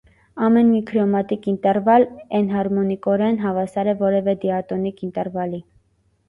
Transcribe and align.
Ամեն 0.45 0.69
մի 0.75 0.79
քրոմատիկ 0.91 1.43
ինտերվալ 1.51 2.05
էնհարմոնիկորեն 2.39 3.37
հավասար 3.45 3.91
է 3.95 3.95
որևէ 4.01 4.35
դիատոնիկ 4.47 5.07
ինտերվալի։ 5.11 5.63